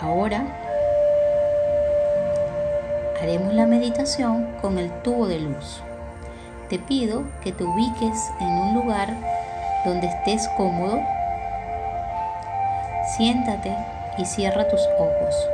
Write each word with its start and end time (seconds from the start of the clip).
Ahora 0.00 0.46
haremos 3.20 3.52
la 3.52 3.66
meditación 3.66 4.54
con 4.60 4.78
el 4.78 4.90
tubo 5.02 5.26
de 5.26 5.40
luz. 5.40 5.82
Te 6.68 6.78
pido 6.78 7.24
que 7.42 7.50
te 7.50 7.64
ubiques 7.64 8.30
en 8.40 8.48
un 8.48 8.74
lugar 8.74 9.08
donde 9.84 10.06
estés 10.06 10.46
cómodo. 10.56 11.00
Siéntate 13.16 13.74
y 14.18 14.24
cierra 14.24 14.68
tus 14.68 14.80
ojos. 14.98 15.48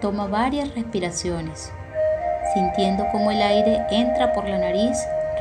Toma 0.00 0.28
varias 0.28 0.74
respiraciones, 0.74 1.70
sintiendo 2.54 3.06
cómo 3.12 3.32
el 3.32 3.42
aire 3.42 3.84
entra 3.90 4.32
por 4.32 4.48
la 4.48 4.58
nariz, 4.58 4.96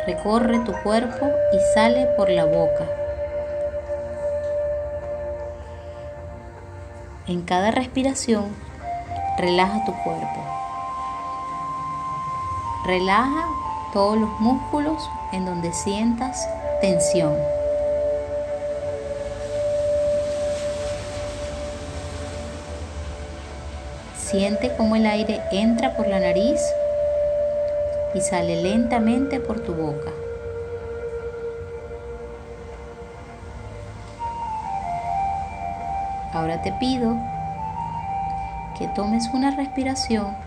recorre 0.05 0.59
tu 0.59 0.73
cuerpo 0.83 1.29
y 1.53 1.59
sale 1.73 2.07
por 2.17 2.29
la 2.29 2.43
boca. 2.43 3.06
En 7.27 7.41
cada 7.41 7.71
respiración, 7.71 8.55
relaja 9.37 9.83
tu 9.83 9.91
cuerpo. 9.91 10.41
Relaja 12.85 13.45
todos 13.91 14.17
los 14.17 14.29
músculos 14.39 15.09
en 15.33 15.45
donde 15.45 15.73
sientas 15.73 16.47
tensión. 16.79 17.35
Siente 24.17 24.73
cómo 24.77 24.95
el 24.95 25.05
aire 25.05 25.41
entra 25.51 25.97
por 25.97 26.07
la 26.07 26.21
nariz 26.21 26.61
y 28.13 28.21
sale 28.21 28.61
lentamente 28.61 29.41
por 29.41 29.59
tu 29.59 29.73
boca. 29.73 30.11
Ahora 36.37 36.61
te 36.61 36.71
pido 36.71 37.17
que 38.77 38.87
tomes 38.89 39.27
una 39.33 39.49
respiración, 39.49 40.37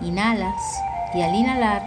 inhalas 0.00 0.82
y 1.12 1.20
al 1.20 1.34
inhalar 1.34 1.82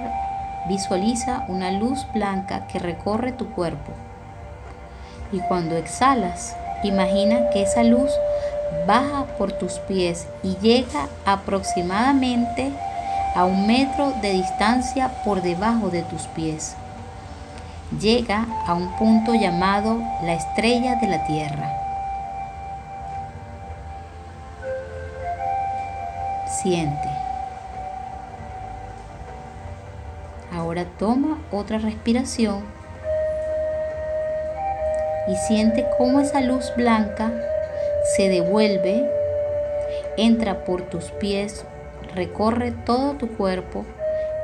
visualiza 0.68 1.44
una 1.48 1.72
luz 1.72 2.06
blanca 2.14 2.68
que 2.68 2.78
recorre 2.78 3.32
tu 3.32 3.50
cuerpo. 3.50 3.94
Y 5.32 5.40
cuando 5.40 5.76
exhalas, 5.76 6.56
imagina 6.84 7.50
que 7.50 7.64
esa 7.64 7.82
luz 7.82 8.12
baja 8.86 9.26
por 9.40 9.54
tus 9.54 9.80
pies 9.80 10.28
y 10.44 10.56
llega 10.58 11.08
aproximadamente 11.26 12.70
a 13.36 13.46
un 13.46 13.66
metro 13.66 14.12
de 14.22 14.34
distancia 14.34 15.24
por 15.26 15.42
debajo 15.42 15.90
de 15.90 16.04
tus 16.04 16.28
pies. 16.28 16.76
Llega 18.00 18.46
a 18.68 18.76
un 18.76 18.90
punto 18.98 19.34
llamado 19.34 19.98
la 20.22 20.34
estrella 20.34 20.98
de 20.98 21.08
la 21.08 21.26
Tierra. 21.26 21.83
Ahora 30.54 30.86
toma 30.98 31.40
otra 31.52 31.78
respiración 31.78 32.64
y 35.28 35.36
siente 35.36 35.86
cómo 35.98 36.20
esa 36.20 36.42
luz 36.42 36.72
blanca 36.76 37.32
se 38.16 38.30
devuelve, 38.30 39.10
entra 40.18 40.64
por 40.64 40.84
tus 40.84 41.12
pies, 41.12 41.66
recorre 42.16 42.72
todo 42.86 43.14
tu 43.14 43.30
cuerpo 43.36 43.86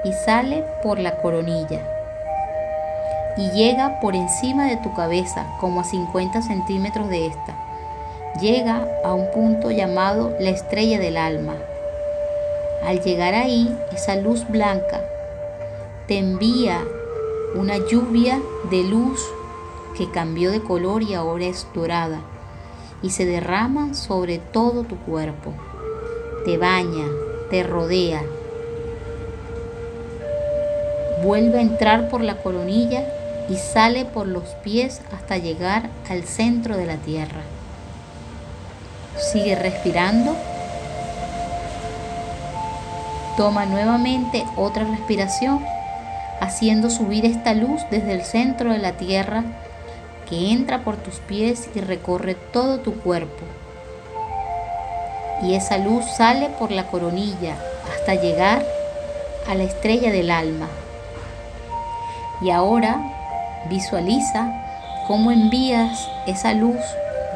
y 0.03 0.13
sale 0.13 0.63
por 0.81 0.99
la 0.99 1.17
coronilla 1.17 1.79
y 3.37 3.49
llega 3.51 4.01
por 4.01 4.15
encima 4.15 4.67
de 4.67 4.75
tu 4.77 4.93
cabeza 4.93 5.45
como 5.61 5.79
a 5.79 5.85
50 5.85 6.41
centímetros 6.41 7.09
de 7.09 7.27
esta. 7.27 7.55
Llega 8.41 8.85
a 9.03 9.13
un 9.13 9.31
punto 9.31 9.71
llamado 9.71 10.35
la 10.39 10.49
estrella 10.49 10.99
del 10.99 11.15
alma. 11.15 11.55
Al 12.83 13.01
llegar 13.01 13.33
ahí, 13.33 13.75
esa 13.91 14.15
luz 14.15 14.47
blanca 14.47 15.01
te 16.07 16.17
envía 16.17 16.83
una 17.55 17.77
lluvia 17.77 18.41
de 18.71 18.83
luz 18.83 19.23
que 19.95 20.09
cambió 20.09 20.49
de 20.49 20.61
color 20.61 21.03
y 21.03 21.13
ahora 21.13 21.45
es 21.45 21.67
dorada 21.73 22.21
y 23.01 23.11
se 23.11 23.25
derrama 23.25 23.93
sobre 23.93 24.39
todo 24.39 24.83
tu 24.83 24.97
cuerpo. 24.97 25.53
Te 26.45 26.57
baña, 26.57 27.05
te 27.49 27.63
rodea. 27.63 28.23
Vuelve 31.23 31.59
a 31.59 31.61
entrar 31.61 32.09
por 32.09 32.21
la 32.21 32.37
coronilla 32.37 33.05
y 33.49 33.55
sale 33.57 34.05
por 34.05 34.27
los 34.27 34.45
pies 34.63 35.01
hasta 35.11 35.37
llegar 35.37 35.89
al 36.09 36.23
centro 36.23 36.77
de 36.77 36.85
la 36.85 36.95
tierra. 36.97 37.41
Sigue 39.31 39.55
respirando 39.55 40.35
Toma 43.39 43.65
nuevamente 43.65 44.45
otra 44.57 44.83
respiración, 44.83 45.65
haciendo 46.41 46.89
subir 46.89 47.25
esta 47.25 47.53
luz 47.53 47.83
desde 47.89 48.11
el 48.11 48.23
centro 48.23 48.73
de 48.73 48.79
la 48.79 48.97
tierra 48.97 49.45
que 50.27 50.51
entra 50.51 50.83
por 50.83 50.97
tus 50.97 51.19
pies 51.19 51.69
y 51.73 51.79
recorre 51.79 52.35
todo 52.35 52.79
tu 52.79 52.95
cuerpo. 52.95 53.45
Y 55.41 55.55
esa 55.55 55.77
luz 55.77 56.03
sale 56.17 56.49
por 56.49 56.71
la 56.71 56.87
coronilla 56.87 57.55
hasta 57.89 58.15
llegar 58.15 58.61
a 59.47 59.55
la 59.55 59.63
estrella 59.63 60.11
del 60.11 60.31
alma. 60.31 60.67
Y 62.41 62.49
ahora 62.49 62.99
visualiza 63.69 64.51
cómo 65.07 65.31
envías 65.31 66.09
esa 66.27 66.51
luz 66.51 66.81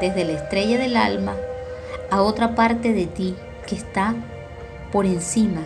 desde 0.01 0.25
la 0.25 0.33
estrella 0.33 0.77
del 0.77 0.97
alma 0.97 1.33
a 2.11 2.21
otra 2.21 2.55
parte 2.55 2.91
de 2.91 3.05
ti 3.05 3.37
que 3.65 3.75
está 3.75 4.13
por 4.91 5.05
encima 5.05 5.61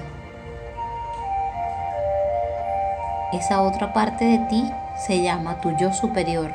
Esa 3.34 3.62
otra 3.62 3.92
parte 3.92 4.24
de 4.24 4.38
ti 4.50 4.72
se 5.06 5.22
llama 5.22 5.60
tu 5.60 5.76
yo 5.76 5.92
superior 5.92 6.52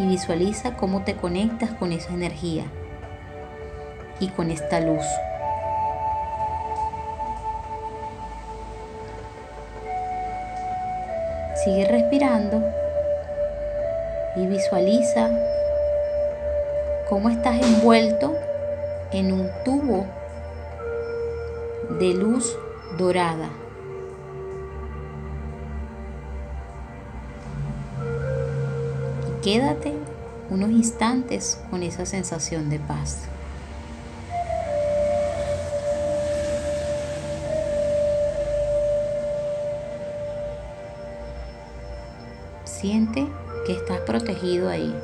y 0.00 0.06
visualiza 0.06 0.72
cómo 0.72 1.02
te 1.02 1.14
conectas 1.14 1.70
con 1.70 1.92
esa 1.92 2.12
energía 2.12 2.64
y 4.18 4.28
con 4.28 4.50
esta 4.50 4.80
luz. 4.80 5.04
Sigue 11.64 11.86
respirando 11.86 12.64
y 14.34 14.46
visualiza 14.46 15.30
cómo 17.08 17.28
estás 17.28 17.62
envuelto 17.62 18.34
en 19.12 19.32
un 19.32 19.48
tubo 19.64 20.06
de 22.00 22.14
luz 22.14 22.56
dorada. 22.98 23.61
Quédate 29.42 29.92
unos 30.50 30.70
instantes 30.70 31.60
con 31.68 31.82
esa 31.82 32.06
sensación 32.06 32.70
de 32.70 32.78
paz. 32.78 33.24
Siente 42.62 43.26
que 43.66 43.72
estás 43.72 43.98
protegido 44.02 44.68
ahí, 44.68 44.94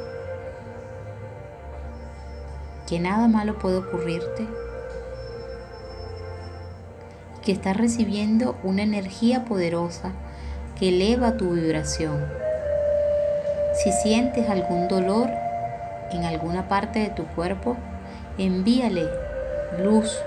que 2.89 3.01
nada 3.01 3.27
malo 3.27 3.59
puede 3.59 3.79
ocurrirte, 3.79 4.47
que 7.43 7.51
estás 7.51 7.77
recibiendo 7.77 8.57
una 8.63 8.85
energía 8.85 9.45
poderosa 9.45 10.13
que 10.79 10.91
eleva 10.91 11.37
tu 11.37 11.55
vibración 11.55 12.48
si 13.83 13.93
sientes 13.93 14.51
algún 14.51 14.89
dolor 14.89 15.29
en 16.11 16.25
alguna 16.25 16.69
parte 16.69 16.99
de 16.99 17.11
tu 17.11 17.27
cuerpo, 17.29 17.77
envíale 18.37 19.09
luz 19.79 20.21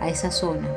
a 0.00 0.08
esa 0.08 0.30
zona. 0.30 0.68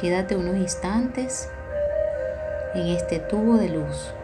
Quédate 0.00 0.34
unos 0.34 0.56
instantes 0.56 1.48
en 2.74 2.88
este 2.88 3.20
tubo 3.20 3.58
de 3.58 3.68
luz. 3.68 4.14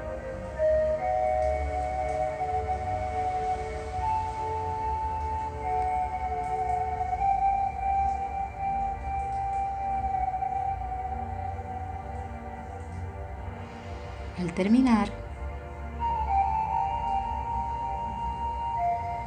Al 14.38 14.53
terminar, 14.53 15.09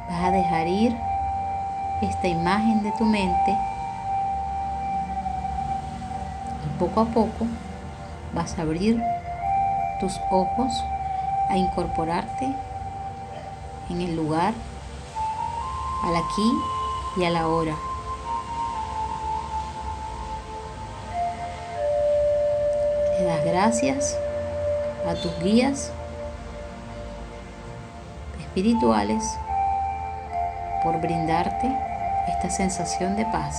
vas 0.08 0.24
a 0.24 0.30
dejar 0.30 0.68
ir 0.68 0.96
esta 2.00 2.28
imagen 2.28 2.84
de 2.84 2.92
tu 2.92 3.04
mente 3.04 3.58
y 6.64 6.78
poco 6.78 7.00
a 7.00 7.04
poco 7.06 7.46
vas 8.32 8.56
a 8.56 8.62
abrir 8.62 9.02
tus 9.98 10.16
ojos 10.30 10.72
a 11.48 11.56
incorporarte 11.56 12.54
en 13.90 14.00
el 14.02 14.14
lugar, 14.14 14.54
al 16.04 16.14
aquí 16.14 16.52
y 17.16 17.24
a 17.24 17.30
la 17.30 17.48
hora. 17.48 17.74
Le 23.18 23.24
das 23.24 23.44
gracias 23.44 24.16
a 25.06 25.14
tus 25.14 25.38
guías 25.42 25.92
espirituales 28.40 29.24
por 30.82 31.00
brindarte 31.00 31.70
esta 32.28 32.50
sensación 32.50 33.16
de 33.16 33.24
paz. 33.26 33.56